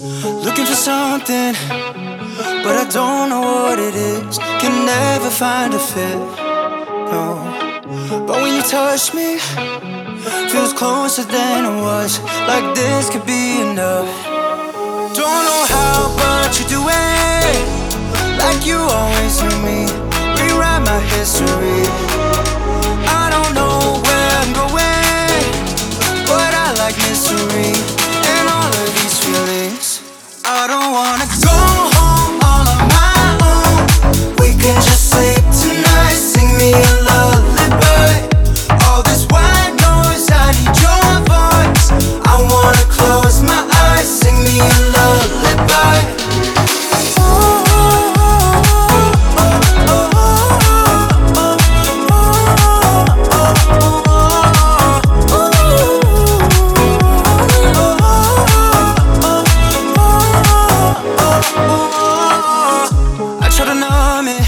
[0.00, 1.54] Looking for something,
[2.62, 4.38] but I don't know what it is.
[4.38, 6.18] Can never find a fit.
[7.10, 7.42] No.
[8.24, 9.38] But when you touch me,
[10.50, 12.20] feels closer than it was.
[12.46, 14.06] Like this could be enough.
[15.18, 17.58] Don't know how, but you do it.
[18.38, 19.82] Like you always do me.
[20.38, 21.82] Rewrite my history.
[23.18, 25.42] I don't know where I'm going,
[26.30, 27.97] but I like mystery
[30.80, 31.47] don't wanna go.
[64.18, 64.42] vomit.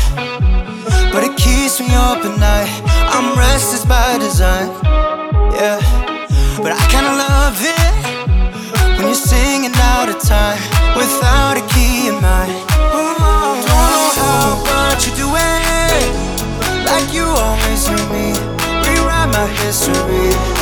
[1.12, 2.70] But it keeps me up at night.
[3.14, 4.68] I'm restless by design.
[5.54, 5.78] Yeah.
[6.62, 7.92] But I kinda love it
[8.96, 10.60] when you're singing out of time
[10.96, 12.54] without a key in mind.
[12.96, 16.06] Oh, don't know how, but you do it
[16.90, 18.26] like you always do me.
[18.86, 20.59] Rewrite my history.